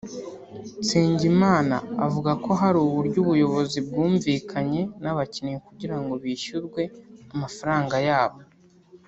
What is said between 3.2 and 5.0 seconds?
ubuyobozi bwumvikanye